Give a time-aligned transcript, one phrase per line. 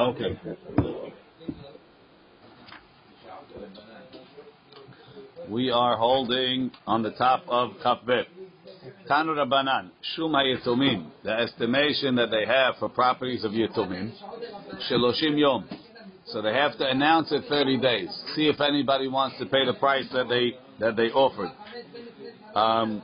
[0.00, 0.38] Okay.
[5.50, 8.24] We are holding on the top of Kafbet.
[9.10, 14.12] Tanu Rabbanan, Shum HaYetomim, the estimation that they have for properties of Yetomim,
[14.90, 15.68] Sheloshim Yom.
[16.28, 18.08] So they have to announce it 30 days.
[18.34, 21.50] See if anybody wants to pay the price that they that they offered.
[22.54, 23.02] Um,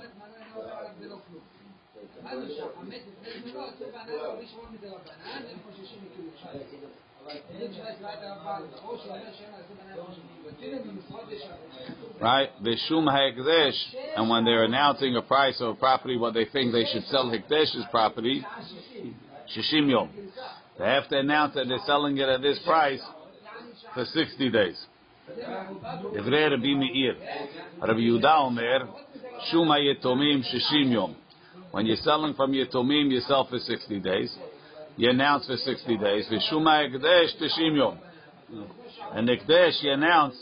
[12.21, 12.49] right?
[12.63, 16.85] Vishum ha'ekdesh, and when they're announcing a price of a property, what they think they
[16.93, 18.45] should sell hekdesh's property,
[19.57, 20.11] shishim yom.
[20.79, 23.01] They have to announce that they're selling it at this price
[23.95, 24.87] for 60 days.
[27.81, 28.89] Rabbi Yehuda Omer,
[29.51, 31.17] Shum ha'yetomim shishim yom.
[31.71, 34.35] When you're selling from yetomim, you sell for 60 days
[34.97, 36.27] you announce for 60 days.
[36.31, 37.99] Vishuma Ekdesh Tishim Yom.
[39.13, 40.37] And Ekdesh you announce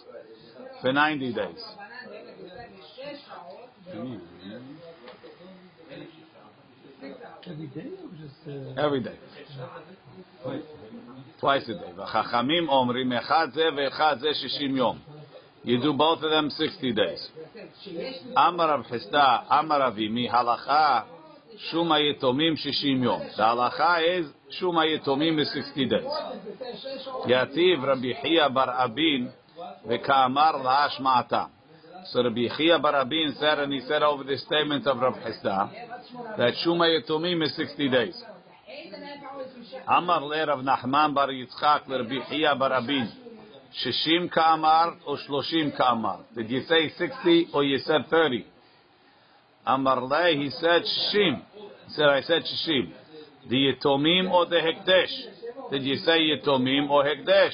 [0.80, 1.64] for 90 days.
[7.46, 8.80] Every day just, uh...
[8.80, 9.18] Every day.
[11.40, 11.92] Twice a day.
[11.96, 15.00] V'chachamim omrim echad ze ve'echad ze shishim yom.
[15.62, 17.28] You do both of them 60 days.
[18.36, 21.04] Amar Rav Chisda, Amar Avimi, halacha
[21.72, 23.20] shuma yitomim shishim yom.
[23.36, 24.26] The halacha is
[24.60, 26.04] Shuma Yetomim is 60 days.
[27.26, 29.30] Yativ Rabbi Chia Bar Abin
[29.86, 31.48] v'kamar la'ashma'ata.
[32.12, 36.36] So Rabbi Chia Bar Abin said, and he said over the statement of Rabbi Chisda,
[36.36, 38.22] that Shuma Yetomim is 60 days.
[39.88, 43.10] Amar le Rav Nachman Bar Yitzchak Rabbi Chia Bar Abin.
[43.84, 46.20] Shishim Kamar or shloshim Kamar.
[46.34, 48.46] Did you say 60 or you said 30?
[49.66, 51.42] Amar le, he said shishim.
[51.86, 52.92] He said, I said shishim.
[53.48, 55.70] The Yetomim or the Hekdesh?
[55.70, 57.52] Did you say Yetomim or Hekdesh?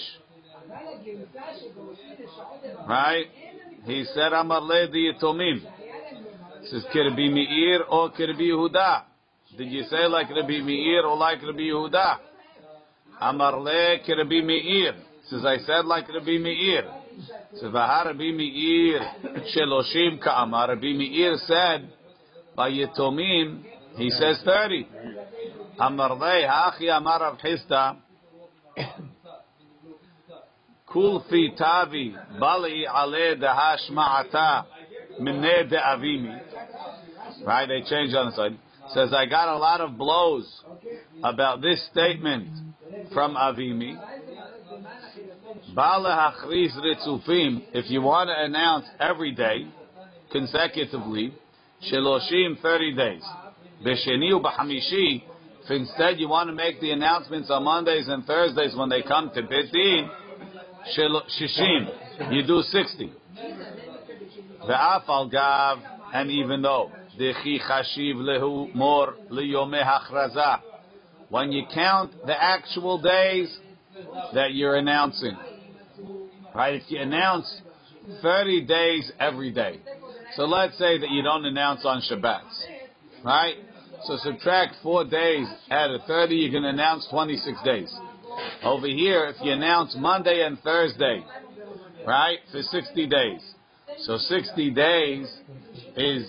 [2.88, 3.26] Right?
[3.84, 5.60] He said, Amar le the Yetomim.
[6.70, 9.02] Says, Kirbi Meir or Kirbi Yehuda?
[9.56, 12.18] Did you say like Rabbi Meir or like Rabbi Yehuda?
[13.20, 14.94] Amar le Kirbi Meir.
[15.28, 16.84] Says, I said like Rabbi Meir.
[17.54, 19.00] Says, Rabbi Meir
[19.56, 20.68] Sheloshim Ka'amar.
[20.68, 21.90] Rabbi Meir said,
[22.54, 23.64] by Yetomim,
[23.96, 24.86] he says 30.
[25.80, 26.10] Amar
[27.20, 27.96] Rav Chisda.
[30.92, 34.64] Kulfi tavi bali ale dehashma'ata
[35.20, 36.40] minne de avimi.
[37.46, 38.58] Right, they changed on the side.
[38.92, 40.46] Says, I got a lot of blows
[41.22, 42.48] about this statement
[43.14, 43.96] from Avimi.
[45.74, 49.66] Bala hachriz ritzufim, if you want to announce every day,
[50.32, 51.32] consecutively,
[51.90, 53.22] sheloshim, 30 days.
[53.86, 55.22] Besheni b'hamishi,
[55.70, 59.42] instead you want to make the announcements on Mondays and Thursdays when they come to
[59.42, 60.08] Bidin,
[60.96, 63.12] shishim, you do 60.
[64.68, 65.78] Ve'af gav,
[66.12, 70.60] and even though, dechi chashiv lehu mor liyomeh hachraza,
[71.28, 73.56] when you count the actual days
[74.34, 75.36] that you're announcing,
[76.54, 76.74] right?
[76.74, 77.60] If you announce
[78.22, 79.80] 30 days every day,
[80.36, 83.54] so let's say that you don't announce on Shabbats, right?
[84.04, 87.94] So subtract four days out of 30, you can announce 26 days.
[88.62, 91.22] Over here, if you announce Monday and Thursday,
[92.06, 93.40] right, for 60 days.
[93.98, 95.26] So 60 days
[95.96, 96.26] is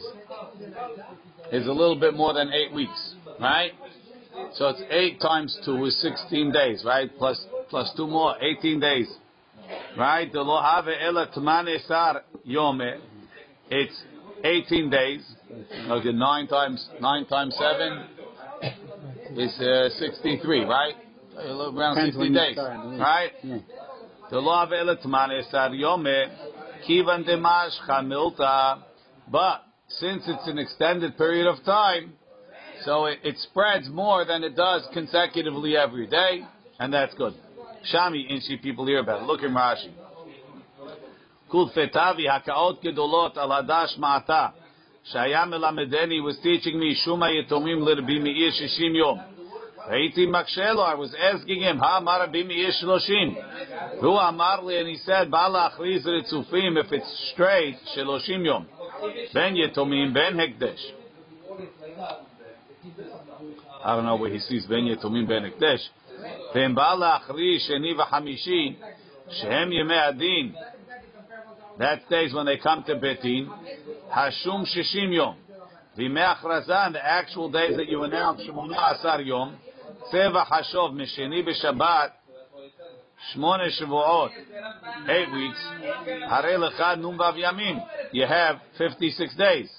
[1.51, 3.71] is a little bit more than eight weeks, right?
[4.53, 7.09] So it's eight times two is 16 days, right?
[7.17, 9.07] Plus plus two more, 18 days,
[9.97, 10.31] right?
[10.31, 11.27] The lo have ela
[12.47, 12.99] yome.
[13.69, 14.03] It's
[14.43, 15.35] 18 days.
[15.89, 18.05] Okay, nine times nine times seven
[19.37, 20.95] is uh, 63, right?
[21.37, 23.31] Around Depends 60 days, start, right?
[24.29, 26.29] The law of Elatman Sar Yome,
[26.87, 28.83] Kivan Demash Chamilta.
[29.29, 32.13] But since it's an extended period of time,
[32.83, 36.41] so it, it spreads more than it does consecutively every day,
[36.79, 37.33] and that's good.
[37.93, 39.25] Shami, Inshi people hear about it.
[39.25, 39.91] Look in Rashi.
[41.49, 44.53] Kul fetavi hakaot gedolot al hadash ma'ata.
[45.13, 49.19] Shaya melamedeni was teaching me Shuma yetomim lirbi me'ir shishim yom.
[49.89, 53.99] Haiti Makshelo, I was asking him, Ha Amar Bimi Shloshim.
[53.99, 58.67] Hu Amar li, and he said, Bala Achriz Ritzufim, if it's straight, Shloshim Yom.
[59.33, 60.79] Ben Yetomim, Ben Hekdesh.
[63.83, 65.81] I don't know where he sees Ben Yetomim, Ben Hekdesh.
[66.53, 68.77] Ben Bala Achriz Sheni V'Hamishi,
[69.41, 70.53] Shehem Yemei Adin.
[71.79, 73.47] That days when they come to Betin,
[74.13, 75.35] Hashum Shishim Yom.
[75.97, 79.55] V'imei Achrazan, the actual days that you announce, Shemona Asar Yom,
[80.13, 82.11] Seva Hashov Misheni B'Shabbat
[83.35, 84.29] Shmone Shavuot,
[85.09, 85.59] eight weeks.
[86.27, 87.79] Hare lecha num vav yamim.
[88.11, 89.69] You have 56 days.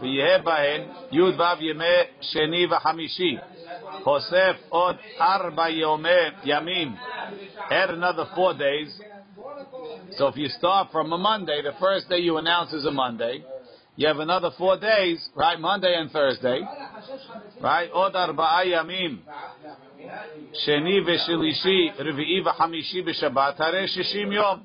[0.00, 2.04] V'yeh bahen yud vav yemeh
[2.34, 3.40] sheni v'hamishi.
[4.04, 6.94] Hosef od arba yomeh yamim.
[7.70, 8.94] Add another four days.
[10.17, 13.43] So if you start from a Monday, the first day you announce is a Monday.
[13.95, 15.59] You have another four days, right?
[15.59, 16.61] Monday and Thursday,
[17.61, 17.89] right?
[17.91, 19.19] Od arba'a yamim.
[20.53, 24.59] שני ושלישי, רביעי וחמישי בשבת, הרי שישים יום.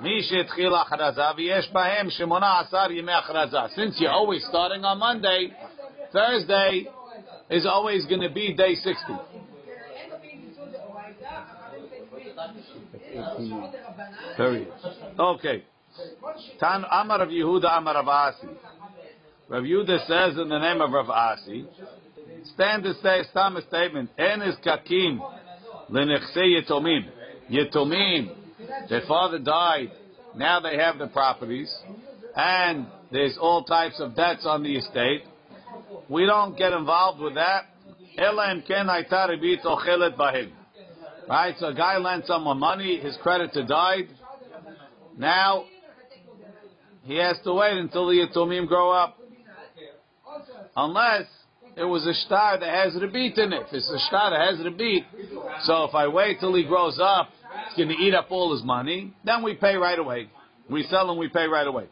[0.00, 3.64] מי שהתחיל הכרזה, ויש בהם שמונה עשר ימי הכרזה.
[3.76, 5.52] Since you're always starting on Monday,
[6.12, 6.88] Thursday
[7.50, 9.14] is always going to be day 60.
[14.37, 14.67] Period.
[15.19, 15.63] Okay.
[16.59, 18.47] Tan Amar Rav Yehuda Amar Rav Asi.
[19.49, 21.65] Rav Yehuda says in the name of Rav Asi,
[22.53, 25.19] stand to say, a statement, En is kakim
[25.89, 27.09] lenechse yetomim.
[27.51, 28.35] Yetomim,
[28.89, 29.91] their father died,
[30.35, 31.73] now they have the properties,
[32.35, 35.23] and there's all types of debts on the estate.
[36.09, 37.65] We don't get involved with that.
[38.17, 40.51] Ela ken ochelet bahim.
[41.29, 44.09] Right, so a guy lent someone money, his creditor died.
[45.17, 45.65] Now,
[47.03, 49.17] he has to wait until the Yatomim grow up.
[50.75, 51.27] Unless
[51.75, 53.63] it was a star that has rebit in it.
[53.67, 55.05] If it's a star that has rebit,
[55.63, 57.29] so if I wait till he grows up,
[57.67, 60.29] it's going to eat up all his money, then we pay right away.
[60.69, 61.85] We sell and we pay right away.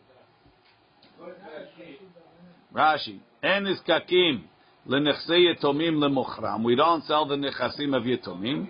[2.73, 4.43] Rashi, en is kakim.
[4.83, 5.03] We
[6.75, 8.67] don't sell the nechasim of yetomim.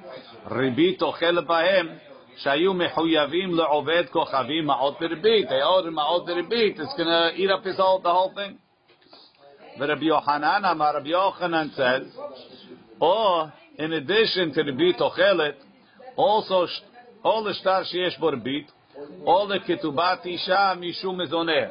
[0.51, 1.89] ריבית אוכל בהם
[2.37, 5.49] שהיו מחויבים לעובד כוכבים מעות בריבית.
[5.49, 6.81] They owed him מעות בריבית.
[6.81, 8.57] It's going to eat up his whole, the whole thing.
[9.79, 12.19] ורבי יוחנן אמר, רבי יוחנן says,
[13.01, 15.65] or in addition to ריבית אוכלת,
[16.17, 16.67] also
[17.25, 18.73] all the שטר שיש בו ריבית,
[19.25, 21.69] all the כתובת אישה משום מזונר.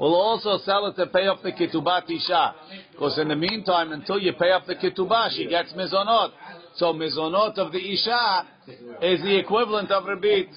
[0.00, 2.54] We'll also sell it to pay off the kitubat isha.
[2.92, 6.30] Because in the meantime, until you pay off the ketubah, she gets mizonot.
[6.75, 8.45] So mizonot of the isha
[9.01, 10.49] is the equivalent of rebit.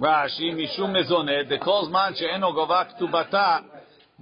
[0.00, 3.64] Rashi mishum mizonet dekol zman she'eno gova ktubata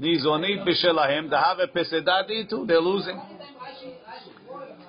[0.01, 2.65] nizonit b'shelahem dahave pesedadi too.
[2.67, 3.21] They're losing.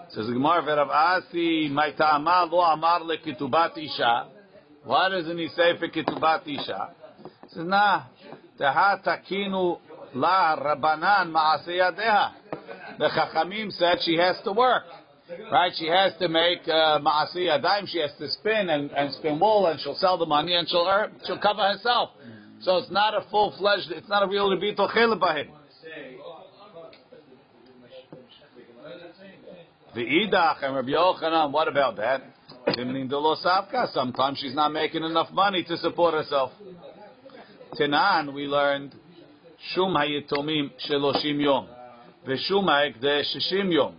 [0.10, 4.28] Says the Gemara v'Rav Asi ma'itama lo amar lekitubat isha.
[4.86, 6.95] Why doesn't he say for kitubat isha?
[7.50, 8.06] Says nah.
[8.60, 9.78] Teha takinu
[10.16, 12.31] la rabanan ma'aseyadeha.
[12.98, 14.86] The Chachamim said she has to work.
[15.51, 15.71] Right?
[15.77, 17.85] She has to make uh, ma'asiyah dime.
[17.85, 20.88] She has to spin and, and spin wool, and she'll sell the money, and she'll
[20.88, 22.12] earn, she'll cover herself.
[22.62, 23.91] So it's not a full fledged.
[23.91, 25.44] It's not a real rebit by
[29.94, 31.51] The idach and Rabbi Yochanan.
[31.51, 32.21] What about that?
[33.94, 36.51] Sometimes she's not making enough money to support herself.
[37.79, 38.94] Tenan, we learned
[39.74, 41.68] shum hayitomim sheloshim yom,
[42.27, 43.95] v'shum ha'ekdesh shishim yom.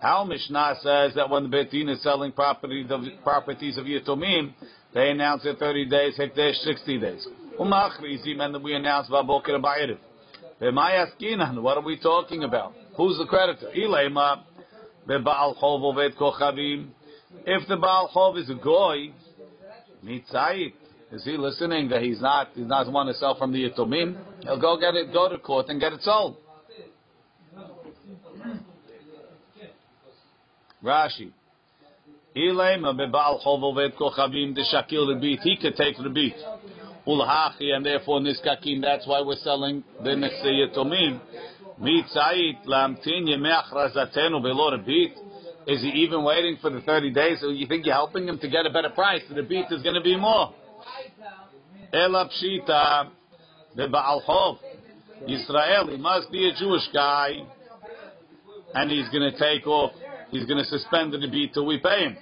[0.00, 4.54] Our Mishnah says that when the Betin is selling property, the properties of Yitomim,
[4.94, 7.26] they announce it 30 days, Hekdesh 60 days.
[7.58, 9.98] Umachrizim, and we announce Vabokir Ba'irim.
[10.60, 12.74] What are we talking about?
[12.96, 13.70] Who's the creditor?
[13.76, 14.42] Ilema,
[15.06, 16.90] Be'al Chov Ovet Kochavim.
[17.44, 19.12] If the Baal Chov is a goy,
[20.04, 20.74] mitzayit.
[21.10, 24.16] Is he listening that he's not, he's not want to sell from the Yitomim?
[24.42, 26.36] He'll go get it, go to court and get it sold.
[30.82, 31.30] Rashi.
[32.36, 35.40] Ilema bebal chovovet kochavim deshakil rebit.
[35.40, 36.34] He could take rebit.
[37.06, 38.80] Ulhachi and therefore niskakim.
[38.82, 41.20] That's why we're selling the nechseyetomim.
[41.80, 45.14] Mitzait lamtin yemeach razatenu velo rebit.
[45.66, 47.38] Is he even waiting for the 30 days?
[47.40, 49.20] So you think you're helping him to get a better price?
[49.28, 50.54] The beat is going to be more.
[51.92, 53.10] Ela pshita
[53.76, 54.58] bebaal chov.
[55.26, 57.32] Israel, he must be a Jewish guy,
[58.74, 59.92] and he's going to take off
[60.30, 62.16] he's going to suspend the beat till we pay him.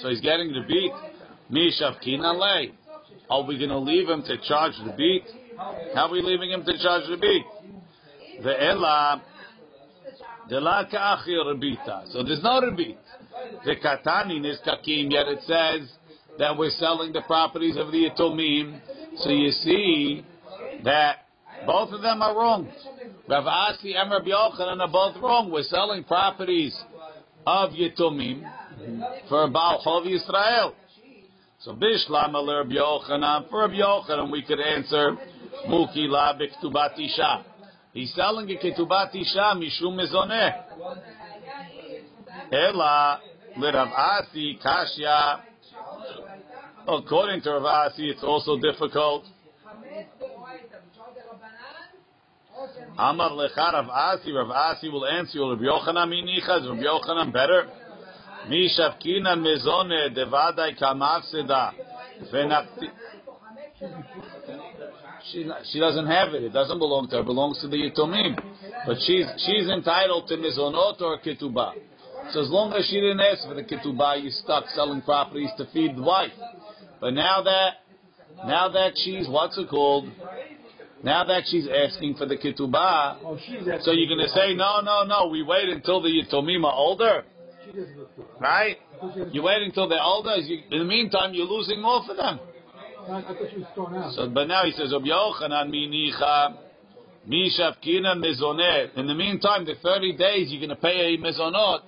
[0.00, 0.92] So he's getting the beat.
[3.28, 5.24] Are we going to leave him to charge the beat?
[5.94, 7.44] How are we leaving him to charge the beat?
[8.42, 9.20] The la.
[10.48, 12.96] So there's no rebit.
[13.64, 15.10] The katani kakim.
[15.10, 15.90] yet it says
[16.38, 18.80] that we're selling the properties of the Yatomim.
[19.18, 20.24] So you see
[20.84, 21.26] that
[21.66, 22.68] both of them are wrong.
[23.28, 25.50] Rav Asi and Rabbi Yochanan are both wrong.
[25.50, 26.76] We're selling properties
[27.44, 28.48] of Yitumim
[29.28, 30.72] for Baal Chov Yisrael.
[31.58, 35.16] So Bishlam Rabbi Yochanan, for Rabbi Yochanan we could answer
[35.68, 37.44] Muki La Biktubat Isha.
[37.92, 40.62] He's selling a Kitubat Isha Mishum Mizoneh.
[42.52, 43.20] Ela
[43.60, 45.40] Rav Asi Kashya.
[46.86, 49.24] According to Rav Asi, it's also difficult.
[52.98, 57.32] Amar lecha Rav Asi, Rav Asi will answer you, Rav Yochanan minicha, is Rav Yochanan
[57.32, 57.68] better?
[58.48, 61.72] Mi shavkina mezone devadai kamafseda.
[65.32, 66.44] She, she doesn't have it.
[66.44, 67.22] It doesn't belong to her.
[67.22, 68.36] It belongs to the Yitomim.
[68.86, 71.72] But she's, she's entitled to mizonot or ketubah.
[72.32, 75.66] So as long as she didn't ask for the ketubah, you're stuck selling properties to
[75.72, 76.32] feed the wife.
[77.00, 77.74] But now that,
[78.46, 80.08] now that she's, what's it called?
[81.02, 83.38] Now that she's asking for the ketubah, Oh,
[83.82, 87.24] so you're going to say, no, no, no, we wait until the Yitomim are older,
[88.40, 88.76] right?
[89.30, 90.36] You wait until they're older.
[90.36, 92.40] You, in the meantime, you're losing more for them.
[93.08, 94.14] I thought she was thrown out.
[94.14, 96.56] So, but now he says, Rabbi Yochanan minicha,
[97.28, 98.96] mishafkina mezoneh.
[98.96, 101.80] In the meantime, the 30 days, you're going to pay a mezonot,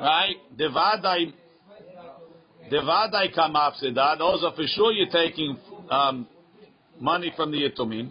[0.00, 0.36] right?
[0.56, 1.32] Devadai,
[2.70, 4.18] devadai kamapsida.
[4.18, 5.56] Those are for sure you're taking
[5.90, 6.28] um,
[7.00, 8.10] money from the Yitomim.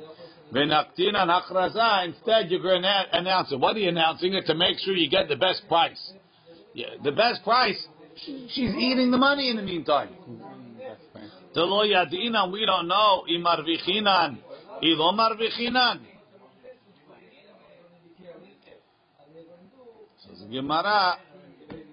[0.54, 2.06] V'naktina hachraza.
[2.06, 3.60] Instead, you're going to announce it.
[3.60, 4.46] What are you announcing it?
[4.48, 6.14] To make sure you get the best price.
[6.74, 7.88] Yeah, the best price.
[8.16, 10.10] She's eating the money in the meantime.
[11.56, 13.24] Telo yadinan, we don't know.
[13.30, 14.38] Imarvichinan,
[14.82, 16.00] ilo marvichinan.
[20.26, 21.18] Says the Gemara,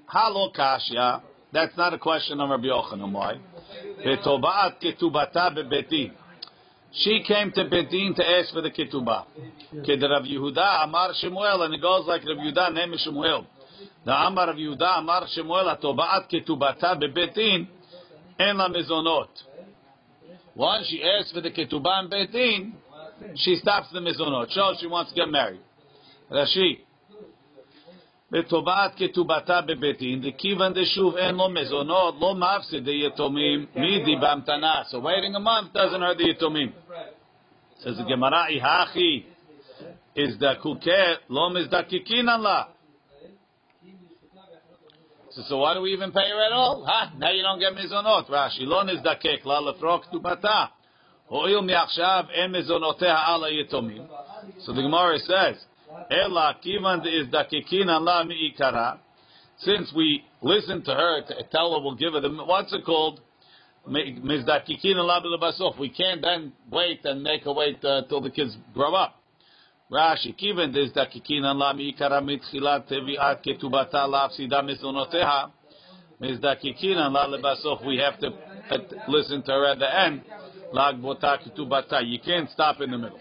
[0.09, 1.23] halo kashya.
[1.53, 3.13] That's not a question of Rabbi Yochanan.
[3.13, 3.39] Why?
[4.05, 6.13] Vetobaat ketubata bebeti.
[6.93, 9.27] She came to Bedin to ask for the ketubah.
[9.85, 13.47] Ked Rav Yehuda Amar Shemuel, and it goes like Rav Yehuda name is Shemuel.
[14.05, 17.69] The Amar Rav Yehuda Amar Shemuel atobaat ketubata bebetin
[18.39, 19.29] en la mezonot.
[20.55, 22.73] Once she asks for the ketubah in Bedin,
[23.37, 24.51] she stops the mezonot.
[24.51, 25.61] Shows she wants to get married.
[26.31, 26.79] Rashi.
[28.32, 34.82] בטובעת כתובתה בביתין, דכיוון דשוב אין לו מזונות, לא מפסיד ליתומים, מידי בהמתנה.
[34.92, 36.72] So waiting a month doesn't hurt the יתומים.
[37.80, 39.26] Says the Gemara, Ihachi,
[40.16, 42.68] is the kuke, lo mizdakikinan la.
[45.32, 46.86] So, so why do we even pay her at all?
[46.88, 47.10] Huh?
[47.18, 48.30] Now you don't get mizonot.
[48.30, 50.70] Rashi, lo nizdakek la lefro ktubata.
[51.28, 54.04] הואיל מעכשיו אין מזונותיה על היתומים.
[54.60, 55.56] So the Gemara says,
[56.11, 58.99] Ela kivan is dakikinan la mi'ikara.
[59.59, 63.21] Since we listen to her, to tell her we'll give her the, what's it called?
[63.87, 65.79] Mizdakikinan la b'lebasof.
[65.79, 69.17] We can't then wait and make her wait uh, till the kids grow up.
[69.91, 75.51] Rashi, kivan is dakikinan la mi'ikara mitchilat tevi'at ketubata la afsida mizonoteha.
[76.21, 77.85] Mizdakikinan la lebasof.
[77.87, 78.79] We have to uh,
[79.09, 80.23] listen to her at the end.
[80.73, 82.07] Lag bota ketubata.
[82.07, 83.19] You can't stop in the middle.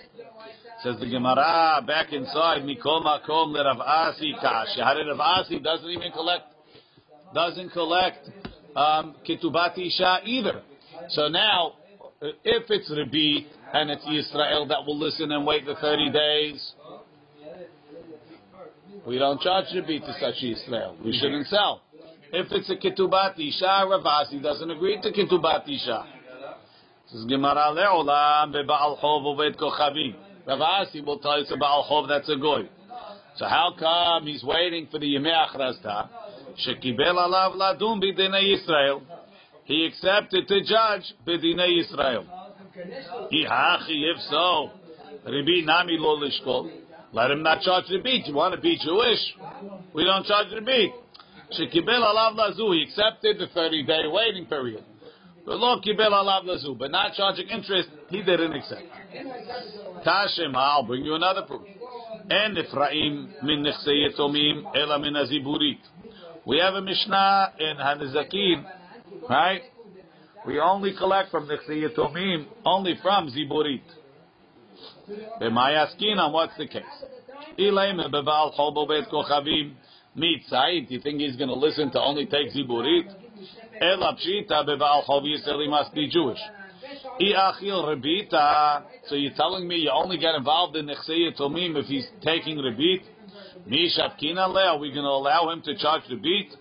[0.84, 4.78] Says the Gemara back inside Mikol Makom Rav Asi Kash.
[4.78, 6.44] How did Rav Asi doesn't even collect
[7.34, 8.30] doesn't collect
[8.76, 10.62] um, Ketubat Isha either.
[11.10, 11.74] So now,
[12.22, 16.74] if it's Rabbi and it's Israel that will listen and wait the thirty days,
[19.06, 20.96] we don't charge Rabbi to such Israel.
[21.04, 21.82] We shouldn't sell.
[22.32, 26.06] If it's a Ketubat Isha, Rav Asi doesn't agree to Ketubat Isha.
[27.12, 30.27] Says Gemara le'olam be'ba'al chov oved kochavim.
[30.48, 32.70] Rav Asi will tell you it's a Baal Chov, that's a goy.
[33.36, 36.10] So how come he's waiting for the Yemei Achrasta?
[36.66, 39.02] Shekibel alav ladun b'dinei Yisrael.
[39.66, 42.26] He accepted to judge b'dinei Yisrael.
[43.32, 44.72] Ihachi, if so,
[45.26, 46.72] Rabbi Nami lo lishkol.
[47.12, 48.26] Let him not charge the beat.
[48.28, 49.36] You want to be Jewish?
[49.94, 50.94] We don't charge the beat.
[51.60, 52.72] Shekibel alav lazu.
[52.72, 54.84] He accepted the 30-day waiting period.
[55.48, 58.82] But not charging interest, he didn't accept.
[60.06, 61.62] Tashem, I'll bring you another proof.
[62.30, 65.80] And Ephraim min nechsei yetomim ela min aziburit.
[66.46, 68.66] We have a Mishnah in Hanizakin,
[69.30, 69.62] right?
[70.46, 73.84] We only collect from nechsei yetomim only from ziburit.
[75.42, 76.84] B'mayaskinan, what's the case?
[77.58, 79.76] Ilaim beval chobo bet kochavim
[80.18, 80.92] mitzayit.
[80.92, 83.27] You think he's going to listen to only take ziburit?
[83.82, 86.40] Ela pshita beval chov Yisrael he must be Jewish.
[87.20, 88.84] Iachil rebita.
[89.08, 93.02] So you're telling me you only get involved in nechsei tomim if he's taking rebit?
[93.68, 94.64] Mishavkina le.
[94.64, 96.56] Are we going to allow him to charge rebit?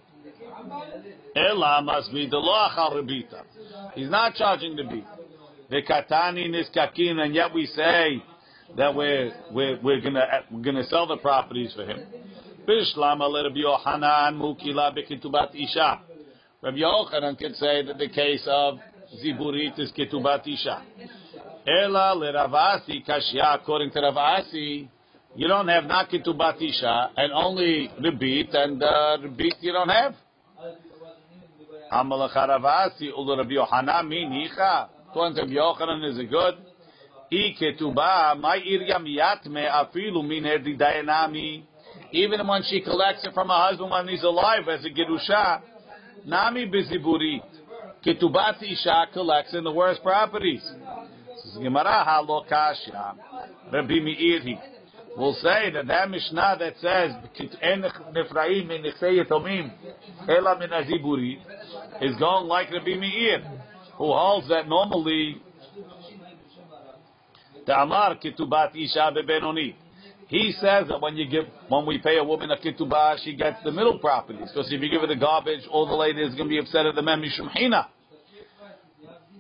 [1.36, 3.42] Ela must be the loachal rebita.
[3.94, 5.04] He's not charging rebit.
[5.70, 8.22] V'katani niskakin, and yet we say
[8.76, 12.00] that we're we're we're gonna we're gonna sell the properties for him.
[12.66, 16.00] Bishlama le Rabbi Yochanan mukila bekitubat isha.
[16.66, 18.80] Rabbi Yochanan can say that the case of
[19.24, 20.82] ziburit is ketubat isha.
[21.64, 23.54] Ela le Ravasi kashya.
[23.62, 24.88] According to Ravasi,
[25.36, 30.16] you don't have not ketubat isha and only rebit, and uh, rebit you don't have.
[31.92, 34.88] Amalacharavasi ul Rabbi Yohanan minicha.
[35.10, 36.54] According to Rabbi Yochanan, is it good?
[37.30, 40.42] I ketuba my iryam yatme afilu min
[40.76, 41.62] dayanami.
[42.10, 45.62] Even when she collects it from her husband when he's alive as a gerusha,
[46.24, 47.42] nami biziburit.
[48.04, 50.62] Ketubat isha collects in the worst properties.
[50.62, 53.14] Says Gemara halokasha.
[53.72, 54.58] Rabbi Meiri
[55.16, 57.12] will say that that Mishnah that says
[57.62, 59.72] en nefraim min yatomim
[60.28, 61.38] ela min aziburit
[62.00, 63.40] is going like Rabbi Meir,
[63.96, 65.40] who holds that normally
[67.66, 69.74] the Amar Kitubat Isha Bebenoni.
[70.28, 73.62] He says that when you give, when we pay a woman a ketubah, she gets
[73.62, 74.48] the middle properties.
[74.52, 76.84] Because if you give her the garbage, all the ladies are going to be upset
[76.84, 77.88] at the mem mishum hina.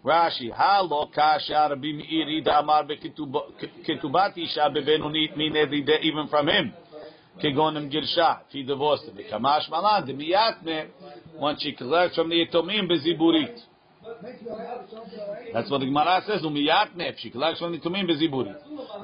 [0.04, 5.56] Rashi, halo kasha Rabbi Meir ida amar beketubati isha bebenonit min
[6.02, 6.72] even from him.
[7.42, 9.22] Kegonim girsha, if he divorced her.
[9.24, 10.86] Kamash malan, demiyatme,
[11.36, 13.60] when she collects from the etomim beziburit.
[15.52, 16.42] That's what the Gemara says.
[16.42, 17.14] Umiyat nef.
[17.18, 18.54] She collects from the tumim beziburi.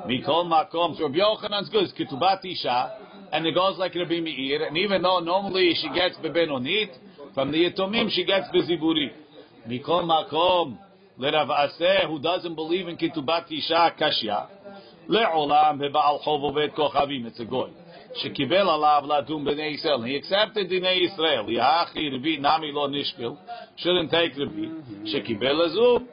[0.07, 0.97] Mikol makom.
[0.97, 1.85] So Rabbi Yochanan's good.
[1.85, 2.93] It's kitubat isha,
[3.33, 4.67] and it goes like Rabbi Meir.
[4.67, 6.91] And even though normally she gets bebenonit
[7.35, 9.11] from the yatomim, she gets beziburi.
[9.69, 10.79] Mikol makom.
[11.19, 14.47] Lerav Aseh, who doesn't believe in kitubat isha kashya.
[15.09, 17.27] Le'olam be'ba'al chov uvet kochavim.
[17.27, 17.71] It's a goy.
[18.21, 21.49] Shekibel alav ladum b'nei He accepted b'nei Yisrael.
[21.49, 22.37] Yahachi Rabbi.
[23.77, 24.67] Shouldn't take Rabbi.
[25.07, 26.05] Shekibel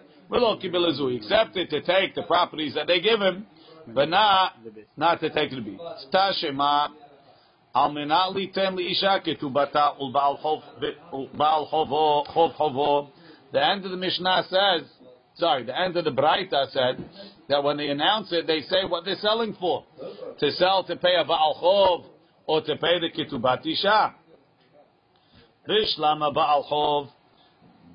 [1.12, 3.46] He accepted to take the properties that they give him,
[3.88, 4.54] but not,
[4.96, 5.78] not to take Rabbi.
[6.14, 6.90] Tashema.
[7.72, 7.82] The
[13.54, 14.90] end of the Mishnah says,
[15.36, 16.98] sorry, the end of the Braita said,
[17.50, 19.84] that when they announce it, they say what they're selling for.
[20.40, 22.10] To sell to pay a Baal Chov
[22.46, 24.14] or to pay the Kitubat Isha.
[25.68, 27.10] Rishlama Baal Chov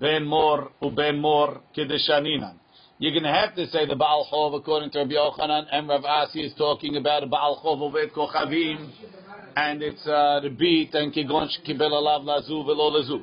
[0.01, 2.57] Ben Mor Ben Mor Kedeshaninan.
[2.99, 6.05] You're going to have to say the Baal Chov according to Rabbi Yochanan and Rav
[6.05, 8.91] Asi is talking about Baal Chov Ovet Kochavim
[9.57, 13.23] and it's uh, beat and Kigon Kibel Alav Lazu Velo Lazu.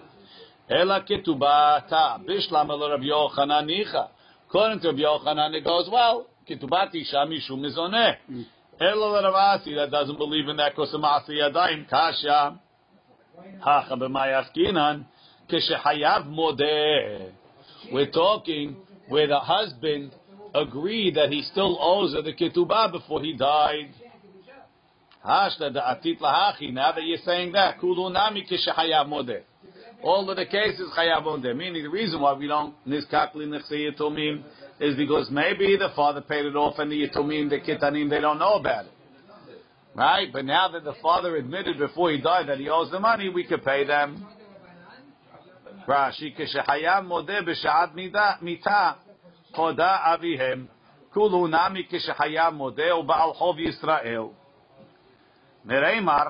[0.69, 4.07] Ela Ketubata Bishlama Rabbi Yochanan Nicha.
[4.51, 8.17] According to Rabbi Yochanan, it goes, well, kitubati shamishu mizoneh.
[8.27, 8.41] Hmm.
[8.81, 12.59] Elo Ravasi that doesn't believe in that of yadayim kasha.
[13.63, 15.05] Hacha b'mayaskinan
[15.49, 17.31] keshehayav modeh.
[17.93, 18.75] We're talking
[19.07, 20.11] where the husband
[20.53, 23.93] agreed that he still owes her the ketubah before he died.
[25.25, 26.73] Hashta da'atit lahachi.
[26.73, 29.43] Now that you're saying that, kulu nami keshehayav modeh.
[30.02, 31.58] All of the cases chayav on them.
[31.58, 34.42] Meaning the reason why we don't niskakli nechse yitomim
[34.78, 38.38] is because maybe the father paid it off and the yitomim, the kitanim, they don't
[38.38, 38.92] know about it.
[39.94, 40.30] Right?
[40.30, 43.44] But now that the father admitted before he died that he owes the money, we
[43.44, 44.26] could pay them.
[45.88, 47.94] Rashi כשחייב מודה בשעת
[48.42, 48.92] מיתה,
[49.54, 50.66] חודה אביהם,
[51.12, 54.22] כולו נמי כשחייב מודה ובעל חוב ישראל.
[55.64, 56.26] נאמר,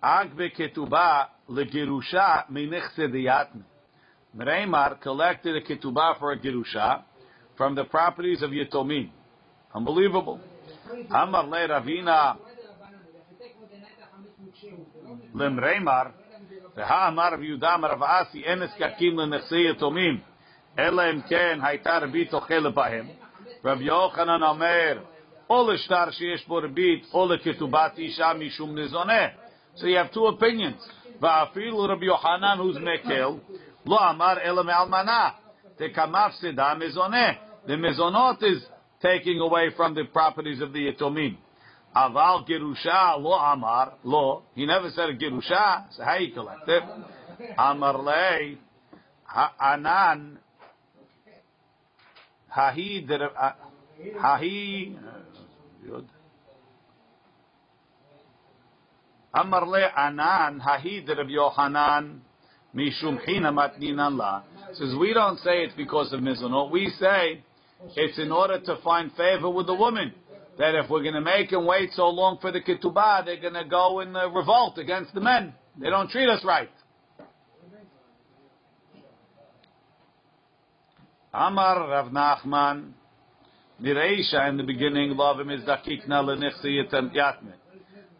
[0.00, 3.62] אג בכתובה legirusha minichse diyatme.
[4.36, 7.02] Mreimar collected a ketubah for a girusha
[7.56, 9.10] from the properties of Yitomim.
[9.74, 10.40] Unbelievable.
[11.10, 12.36] Amar le Ravina
[15.34, 16.12] lemreimar
[16.76, 20.20] veha amar Yudam Rav Asi enes kakim lenechse Yitomim
[20.78, 23.06] אלא אם כן הייתה ריבית אוכלת בהם.
[23.64, 24.98] רב יוחנן אומר,
[25.50, 29.26] או לשטר שיש בו ריבית, או לכתובת אישה משום נזונה.
[29.75, 30.81] so you have two opinions.
[31.21, 33.39] Va'afilu Rabbi Yohanan, who's mekel,
[33.85, 35.33] lo amar ela me'almana.
[35.77, 37.37] The kamafsida mezoneh.
[37.67, 38.63] The mezonot is
[39.01, 41.37] taking away from the properties of the yatomim.
[41.95, 44.43] Aval gerusha lo amar lo.
[44.55, 45.85] He never said gerusha.
[45.91, 46.83] So how you collect it?
[47.57, 48.57] Amar lei
[49.59, 50.39] anan
[52.55, 53.07] hahi
[54.19, 54.97] hahi.
[55.93, 56.01] Uh,
[59.33, 62.21] Le anan hahid Rabbi Yohanan
[62.75, 64.43] mishum hina matninan la.
[64.73, 66.69] Says we don't say it's because of mizonot.
[66.69, 67.41] We say
[67.95, 70.13] it's in order to find favor with the woman.
[70.57, 73.53] That if we're going to make them wait so long for the ketubah, they're going
[73.53, 75.53] to go in revolt against the men.
[75.79, 76.69] They don't treat us right.
[81.33, 82.91] Amar Rav Nachman,
[83.81, 87.53] Nireisha in the beginning, love him is dakikna lenichsi yatme.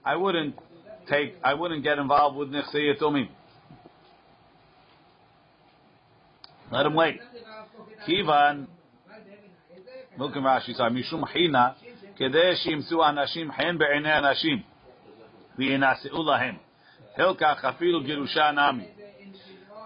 [0.06, 0.56] I wouldn't
[1.11, 3.29] take, I wouldn't get involved with Nechsei Yatomim.
[6.71, 7.21] Let him wait.
[8.09, 8.67] Kivan,
[10.19, 11.75] look at Rashi, sorry, Mishum Hina,
[12.17, 14.63] כדי שימצאו אנשים חן בעיני אנשים
[15.59, 16.57] וינשאו להם.
[17.17, 18.87] הלקח אפילו גירושה נמי.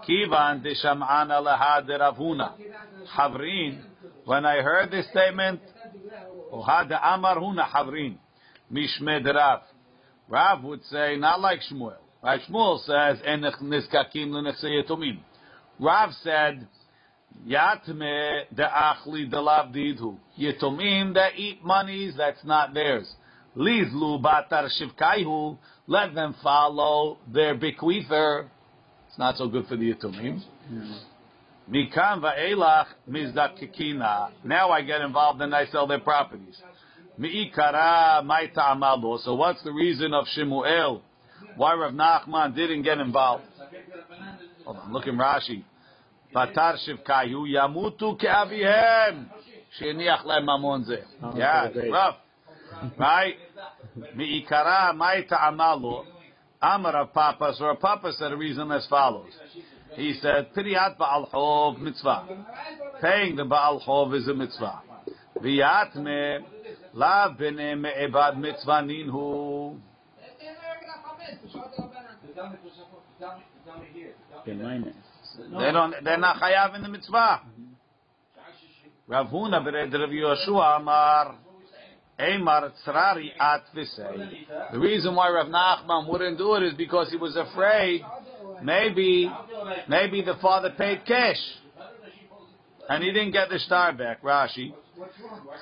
[0.03, 2.53] Kivan desham'ana lahad Ravuna.
[3.15, 3.83] Havrin.
[4.25, 5.61] When I heard this statement,
[6.51, 8.15] Ohad Amar Huna Havrin.
[8.71, 9.61] Mishmed Rav.
[10.28, 11.94] Rav would say, not like Shmuel.
[12.22, 12.40] Right?
[12.48, 15.18] Shmuel says, En niskakim l'nechse
[15.78, 16.66] Rav said,
[17.46, 20.16] Yatme de'achli delav didhu.
[20.38, 23.08] Yetomim that eat monies that's not theirs.
[23.56, 25.56] Lizlu batar shivkaihu.
[25.86, 28.48] Let them follow their bequeather.
[29.08, 30.42] It's not so good for the yetomim.
[31.70, 34.30] Mikan va'elach mizdakikina.
[34.44, 36.60] Now I get involved and I sell their properties.
[37.18, 39.18] Mi'ikara ma'ita amalo.
[39.20, 41.02] So what's the reason of Shemuel?
[41.56, 43.44] Why Rav Nachman didn't get involved?
[44.64, 45.64] Hold on, look in Rashi.
[46.34, 49.26] Batar shivkayu yamutu ke'avihem.
[49.80, 51.04] Sheniach lem mamon zeh.
[51.22, 52.16] Oh, yeah, rough.
[52.98, 53.36] Right?
[54.14, 56.04] Mi'ikara ma'ita amalo.
[56.60, 57.54] Amar Rav Papa.
[57.56, 59.32] So Rav Papa said a reason as follows.
[59.94, 62.26] He said, Piriyat Baal Chov mitzvah.
[63.00, 64.82] Paying the Baal Chov is a mitzvah.
[66.96, 69.78] La bene me'ebad mitzvah ninhu.
[74.46, 75.94] They don't.
[76.02, 77.42] They're not chayav in the mitzvah.
[79.08, 81.36] Rav Huna bered Rav Yoshua Amar.
[82.18, 84.46] Emar tzrari at v'sei.
[84.72, 88.00] The reason why Rav Nachman wouldn't do it is because he was afraid
[88.62, 89.30] maybe
[89.86, 91.36] maybe the father paid cash
[92.88, 94.22] and he didn't get the star back.
[94.22, 94.72] Rashi.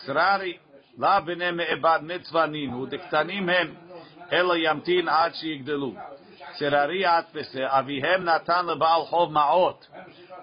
[0.07, 0.59] Tzrari
[0.99, 2.87] b'nei me'ebad mitzvah ninu.
[2.91, 3.77] Diktanim hem
[4.31, 5.93] ela yamtin ad sheyigdelu.
[6.59, 7.69] tzrari at v'sei.
[7.69, 9.81] Avihem natan leba'al chov ma'ot.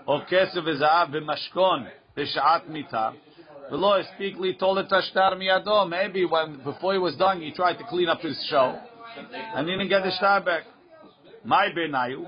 [0.07, 1.85] או כסף וזהב במשכון
[2.17, 3.09] בשעת מיתה,
[3.71, 5.85] ולא הספיק ליטול את השטר מידו.
[5.85, 8.77] Maybe when, before he was done, he tried to clean up his show,
[9.55, 10.63] and he didn't get the star back.
[11.43, 12.25] My benayu,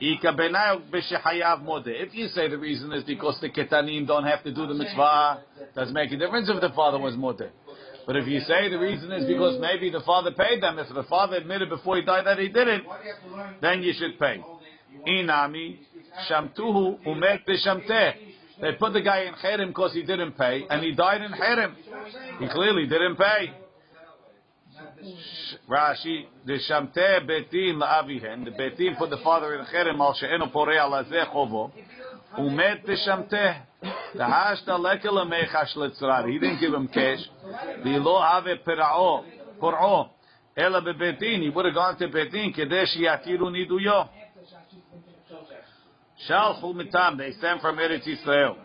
[0.00, 1.82] ika benayu b'shehayav.
[1.86, 5.42] If you say the reason is because the ketanim don't have to do the mitzvah,
[5.74, 7.50] doesn't make a difference if the father was modeh.
[8.06, 11.02] But if you say the reason is because maybe the father paid them, if the
[11.04, 12.84] father admitted before he died that he didn't,
[13.60, 14.42] then you should pay.
[15.06, 15.78] Inami,
[16.30, 18.14] shamtuhu umet b'shamteh.
[18.58, 21.74] They put the guy in cherem because he didn't pay, and he died in cherem.
[22.38, 23.52] He clearly didn't pay.
[25.68, 28.44] Rashi, the shamteh betim la'avihen.
[28.44, 31.70] The betim put the father in cherem al she'enu porei al hazeh chovo.
[32.38, 33.62] Umet b'shamteh.
[34.14, 36.28] The hashta lekel amechash letzrar.
[36.30, 37.20] He didn't give him cash.
[37.84, 39.24] The lo have pera'o,
[39.60, 40.10] por'o.
[40.56, 41.42] Ela bebetin.
[41.42, 44.08] He would have gone to betin kedesh yatiru niduyo.
[46.28, 47.18] Shalchu mitam.
[47.18, 48.56] They sent from Eretz Yisrael.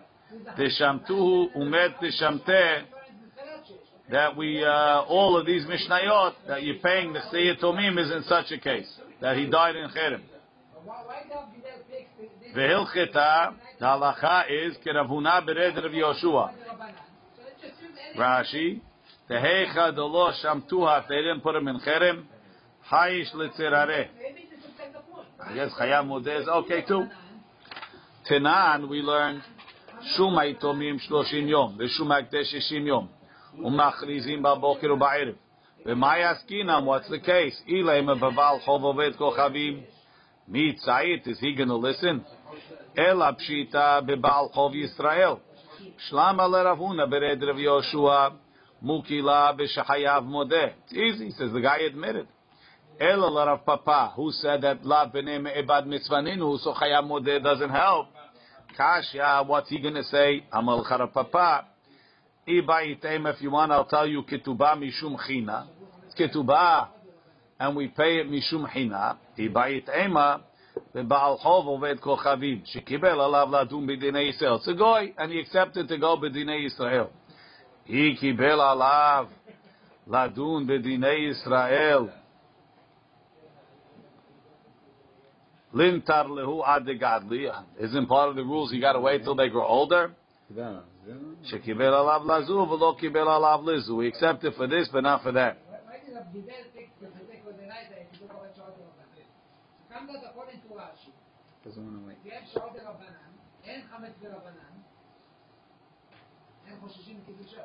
[0.58, 2.84] Teshamtuhu umet teshamteh.
[4.12, 8.52] That we, uh, all of these Mishnayot, that you're paying the Seyatomim is in such
[8.52, 8.92] a case.
[9.22, 10.22] That he died in Cherem.
[12.56, 16.52] Vehilcheta, the halacha is, Keravuna bered Rav Yoshua.
[18.18, 18.82] Rashi,
[19.30, 22.24] Tehecha dolo shamtuha, if they didn't put him in Cherem,
[22.92, 24.08] Haish letzerareh.
[25.40, 27.06] I guess Chayam is okay too.
[28.30, 29.42] Tenan, we learned,
[30.18, 33.10] Shum haitomim shloshim yom, v'shum hakdesh shishim yom,
[33.60, 35.36] umachrizim ba'boker u'ba'erev.
[35.86, 37.60] V'ma yaskinam, what's the case?
[37.70, 39.84] Ilay mebaval chov oved kochavim.
[40.48, 42.24] Mi tzayit, is he to listen?
[42.98, 45.40] Ela pshita bebal chov Yisrael.
[46.12, 48.34] Shlama leravuna bered Rav Yoshua,
[48.84, 50.74] mukila b'shahayav modeh.
[50.90, 52.28] It's easy, says the guy admitted.
[53.00, 58.08] Ela larav papa, who said that la b'nei me'ebad mitzvaninu, so chayav modeh doesn't help.
[58.78, 60.46] Kashya, what's he going to say?
[60.52, 61.66] Amal papa.
[62.48, 65.68] If you want, I'll tell you ketubah mishum china.
[66.08, 66.88] It's ketubah,
[67.60, 69.18] and we pay it mishum china.
[69.38, 69.48] It's
[74.68, 77.12] a goy, and he accepted to go b'dinei Israel.
[77.86, 79.28] He kibel alav
[80.10, 82.12] ladun b'dinei Israel.
[85.74, 86.88] Lintar lehu ad
[87.80, 90.12] Isn't part of the rules you got to wait till they grow older?
[91.43, 94.01] שקיבל עליו לזו ולא קיבל עליו לזו.
[94.01, 95.57] He accepted for this, but not for that.
[101.65, 102.17] Doesn't want to wait.
[102.25, 103.31] יש שעות דרבנן,
[103.65, 104.75] אין חמץ ברבנן,
[106.67, 107.63] אין חוששים מקידושה.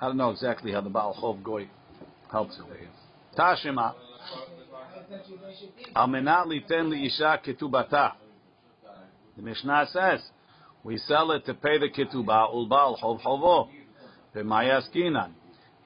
[0.00, 1.68] I don't know exactly how the Baal Chov Goy
[2.30, 2.90] helps over here.
[3.39, 3.93] Tashima.
[5.95, 8.13] Al menat liten liisha ketubata.
[9.37, 10.19] The Mishnah says,
[10.83, 13.69] we sell it to pay the ketubah ul Baal Chov Chovo.
[14.35, 15.31] B'mayaskinan.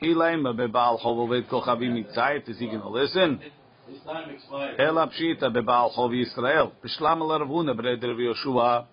[0.02, 2.50] Ilema bebal chovovet kochavim mitzayit.
[2.50, 3.40] Is he going to listen?
[4.80, 6.72] Ela pshita bebal chov Yisrael.
[6.84, 8.86] Bishlam alarvuna b'reder Yoshua.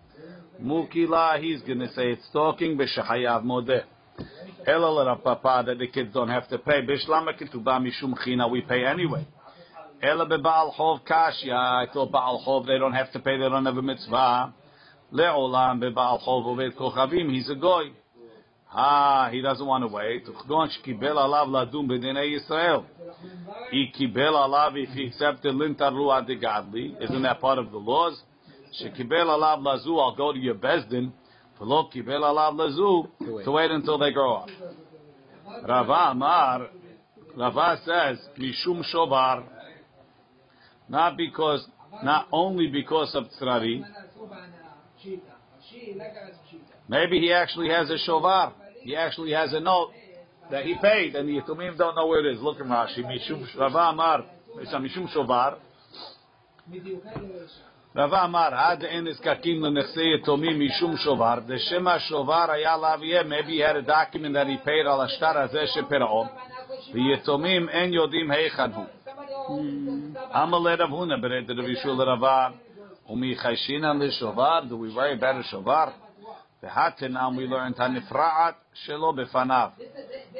[0.62, 3.84] Mukila, he's going to say it's talking b'shachayav modeh.
[4.66, 6.82] Elal and Papa that the kids don't have to pay.
[6.82, 9.26] Bishlama Ketubah Mishum China we pay anyway.
[10.02, 11.54] Ela beBaal Chov Kashya.
[11.54, 13.38] I thought Baal Chov they don't have to pay.
[13.38, 14.54] They don't have a mitzvah.
[15.12, 17.32] Le'olam beBaal Chov Ovet Kochavim.
[17.32, 17.90] He's a goy.
[18.72, 20.26] Ah, he doesn't want to wait.
[20.26, 22.84] Uchdon shkibel alav ladum b'dinei Yisrael.
[23.72, 26.96] He kibel alav if he accepted lintar ruah de gadli.
[27.02, 28.20] Isn't that part of the laws?
[28.80, 31.12] Shkibel alav lazu, I'll go to your bezdin.
[31.60, 34.48] To wait until they grow up.
[35.68, 36.68] Rava Amar,
[37.36, 39.44] Rava says, Mishum Shovar,
[40.88, 41.66] not because,
[42.02, 43.82] not only because of Tzrari,
[46.88, 49.90] maybe he actually has a Shovar, he actually has a note
[50.50, 52.40] that he paid, and the Yitumim don't know where it is.
[52.40, 54.24] Look in Rashi, Mishum Rava Amar,
[54.56, 55.58] Mishum Shovar,
[57.95, 58.51] Rava Amar.
[58.51, 61.47] Had en iskakim lenechsei yitomim mishum shovar.
[61.47, 63.23] The shema shovar היה לאביה.
[63.23, 66.25] Maybe he had a document that he paid על השטר הזה שפרעו.
[66.93, 68.85] ויתומים אין יודעים היכן הוא.
[70.35, 72.49] אמר לרב הונא ברד רב ישוע לרבה.
[73.09, 74.59] ומי חיישינן לשובר?
[74.69, 75.89] Do we worry about a shovar?
[76.63, 78.55] V'hatinam we learned hanifra'at
[78.87, 79.71] shelo befanav.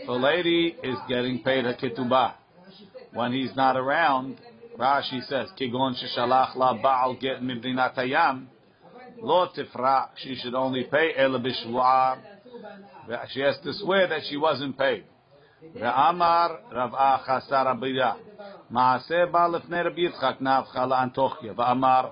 [0.06, 2.34] The lady is getting paid her ketubah.
[3.14, 4.38] When he's not around,
[4.80, 8.48] Rashi says, kigon sheshalach la ba'al get mibdinat hayam,
[9.22, 12.18] lo tifra, she should only pay el bishwar.
[13.30, 15.06] She has to swear that she wasn't paid.
[15.76, 18.18] Ve'amar Rav Acha Sarabira.
[18.72, 21.56] Maaseh ba lefnei Rabbi Yitzchak navcha la'antochya.
[21.56, 22.12] Ve'amar,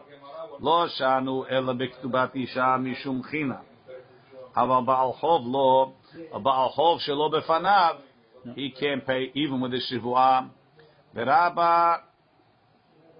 [0.59, 3.61] lo shanu ela b'ktubat isha mishum china.
[4.55, 5.91] אבל בעל חוב לא,
[6.39, 7.95] בעל חוב שלא בפניו,
[8.55, 10.41] he can't pay even with the שבועה.
[11.15, 11.95] ורבא,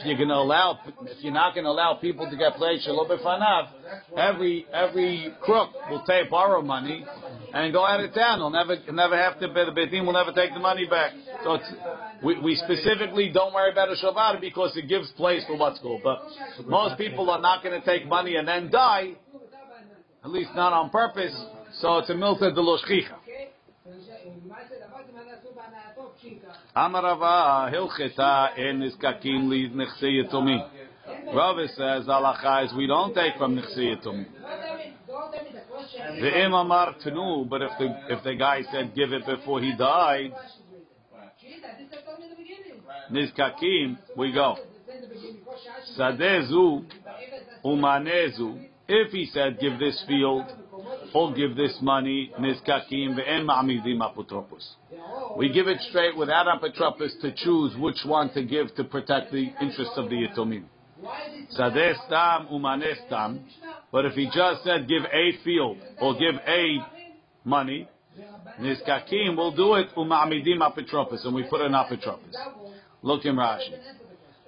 [0.00, 2.80] if you're going to allow, if you're not going to allow people to get played
[2.82, 3.68] shalom b'fanav,
[4.16, 7.04] every every crook will take borrow money
[7.52, 8.38] and go out of town.
[8.38, 9.46] He'll never never have to.
[9.46, 11.12] The betim will never take the money back.
[11.44, 11.58] So
[12.22, 16.00] we, we specifically don't worry about a shabbat because it gives place for what's good.
[16.02, 16.22] But
[16.66, 19.12] most people are not going to take money and then die,
[20.24, 21.38] at least not on purpose.
[21.80, 22.60] So it's a milta de
[26.74, 29.50] Amarava hilcheta en niskakim
[30.02, 30.58] yitomi.
[31.34, 34.26] Rava says halacha is we don't take from nechsei yitomi.
[36.20, 39.74] The im amar tenu, but if the if the guy said give it before he
[39.76, 40.32] died,
[43.10, 44.56] niskakim we go.
[45.98, 46.84] Sadezu
[47.64, 48.66] umanezu.
[48.86, 50.44] If he said give this field
[51.14, 54.76] or give this money, nizkakim ve'en ma'amidim apotropos.
[55.36, 59.52] We give it straight without apotropos to choose which one to give to protect the
[59.60, 60.64] interests of the yitomim.
[61.58, 63.40] Sadeh stam umaneh stam.
[63.92, 66.78] But if he just said give a field or give a
[67.44, 67.88] money,
[68.60, 72.34] nizkakim will do it uma'amidim apotropos, and we put an apotropos.
[73.02, 73.74] Look in Rashi.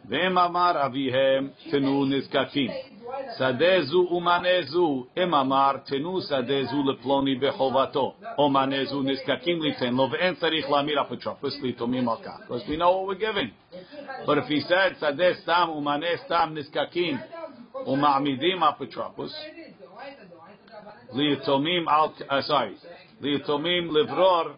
[0.09, 2.92] Ve'em amar avihem tenu nizkakim.
[3.39, 8.15] Sadezu umanezu imamar tenu sadezu leploni bechovato.
[8.39, 13.15] Omanezu niskakim liten lo ve'en tzarich lamir apotropos litomim al Because we know what we're
[13.15, 13.51] giving.
[14.27, 17.19] But if he said sadeh stam umaneh stam niskakim
[17.87, 19.33] uma'amidim apotropos
[21.15, 22.77] litomim al sorry
[23.21, 24.57] litomim livror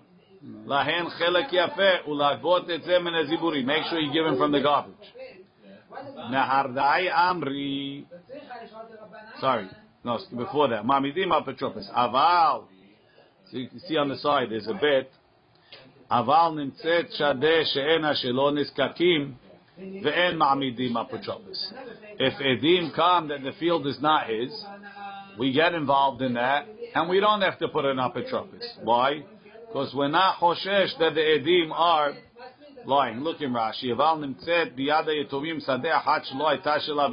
[0.67, 5.09] lahen chelek yafe ulagvot et zeh min Make sure you give him from the garbage.
[6.31, 8.05] Nahardai Amri.
[9.41, 9.69] Sorry,
[10.05, 10.85] no, before that.
[10.85, 11.91] Mamidim apotropos.
[11.93, 12.65] Aval.
[13.51, 15.11] So you can see on the side, there's a bit.
[16.11, 19.35] Aval nimtzet shadeh she'ena shelo niskakim
[19.79, 21.73] ve'en ma'amidim apotropos.
[22.19, 24.53] If edim come that the field is not his,
[25.39, 28.63] we get involved in that, and we don't have to put an apotropos.
[28.83, 29.25] Why?
[29.69, 32.13] Because we're not hoshesh that the edim are
[32.87, 33.21] lying.
[33.21, 33.87] Look in Rashi.
[33.87, 37.11] Aval nimtzet biyada yetomim sadeh achat shelo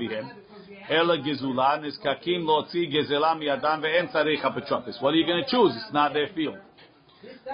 [0.92, 1.00] hayta shel avihem.
[1.00, 4.08] Ela gezula nizkakim lotzi gezela miyadam ve'en
[4.42, 5.02] apotropos.
[5.02, 5.76] What are you going to choose?
[5.76, 6.58] It's not their field.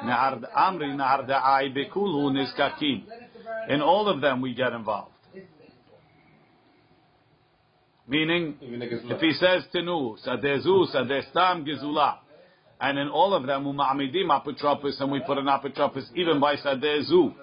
[0.03, 3.03] Nahar amri nahar da'ai bekulhu nizkakim.
[3.69, 5.11] In all of them, we get involved.
[8.09, 12.19] Meaning, if he says tenu, sadezu, sadestam, gizula,
[12.79, 17.33] and in all of them, uma'amidim apotropis, and we put an apotropis even by sadezu.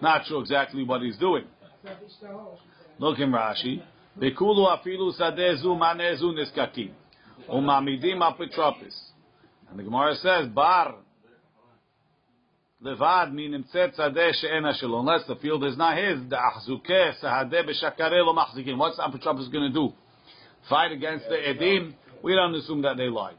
[0.00, 1.44] Not sure exactly what he's doing.
[2.98, 3.82] Look in Rashi.
[4.20, 6.90] Bekulu afilu sadezu manezu niskakim.
[7.48, 8.94] Uma'amidim apotropis.
[9.70, 10.94] And the Gemara says, bar
[12.84, 15.00] levad minimtzet tzadeh she'ena shelo.
[15.00, 18.76] Unless the field is not his, the achzukeh sahadeh b'shakare lo machzikim.
[18.76, 19.92] What's the apotropis going to do?
[20.68, 21.94] Fight against the edim?
[22.22, 23.36] We don't assume that they lied.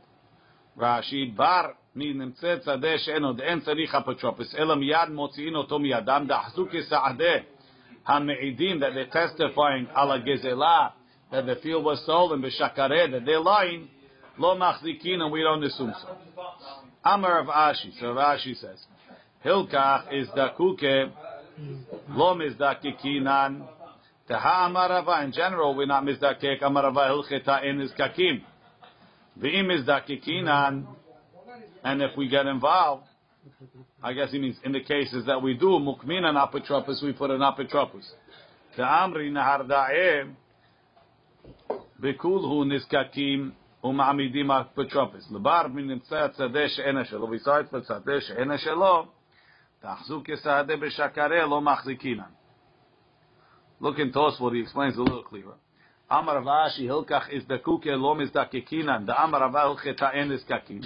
[0.78, 6.90] Rashi bar minimtzet tzadeh she'eno de'en tzarich apotropis elam yad motzi'in oto miyadam the achzukeh
[6.90, 7.44] sahadeh
[8.04, 10.92] ha-me'idim that they're testifying ala gezelah
[11.32, 13.90] that the field was stolen b'shakare that they're lying
[14.38, 16.18] lo machzikin and we don't assume so.
[17.06, 17.92] Amar of Ashi.
[18.00, 18.80] So Rashi says,
[19.46, 21.12] Hilkach is the kuke,
[22.10, 23.68] lo mizdakikinan.
[24.30, 25.24] Teha amarava.
[25.26, 26.62] In general, we're not mizdakek.
[26.62, 28.42] Amarava hilcheta in is kakim.
[29.40, 30.86] V'im mizdakikinan.
[31.84, 33.04] And if we get involved,
[34.03, 37.41] I guess he means in the cases that we do, mukminan apotropos, we put an
[37.41, 38.05] apotropos.
[38.77, 40.33] The amri naharda'eh,
[42.01, 43.53] bekulhu niskakim,
[43.85, 45.33] ומעמידים אפוטרופוס.
[45.33, 49.07] לבר מנמצא הצדה שאינה שלו, besides the צדה שאינה שלו,
[49.81, 52.31] תחזוק כסעדה בשקרה לא מחזיקינן.
[53.81, 55.55] Look in Tosfot, he explains a little clearer.
[56.11, 59.07] Amar Vashi Hilkach is the kuke lo mizdakikinan.
[59.07, 60.83] The Amar Ava Hilcheta en is kakin.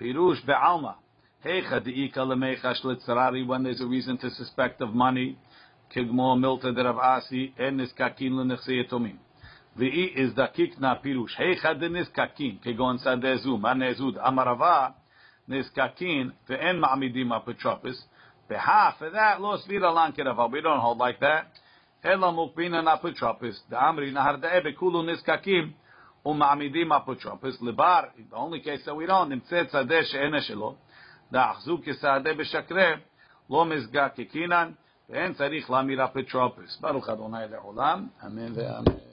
[0.00, 0.94] Pirush be'alma.
[1.44, 5.36] Hecha de'ika lemecha shlitzarari when there's a reason to suspect of money.
[5.94, 9.18] Kigmo milta derav asi en is kakin lenechseyetomim.
[9.78, 11.36] Ve'i is the kikna pirush.
[11.38, 12.62] Hecha de niskakin.
[12.64, 14.16] Kegon sadezu manezud.
[14.22, 14.94] Amar Ava
[15.48, 17.96] niskakin ve'en ma'amidim apotropis.
[18.48, 20.50] Behalf for that, lo svira lankirava.
[20.50, 21.46] We don't hold like that.
[22.02, 23.58] Ela mukbina apotropis.
[23.68, 25.74] The amri nahar de'e bekulu niskakim.
[26.26, 30.74] ומעמידים הפוטרופוס, לבר, the only case that we don't, נמצאת שדה שאינה שלו,
[31.32, 32.92] דאחזו כשדה בשקרה,
[33.50, 34.72] לא מזגה כקינן,
[35.08, 36.80] ואין צריך להמיר הפוטרופוס.
[36.80, 39.10] ברוך אדוני לעולם, אמן ואמן.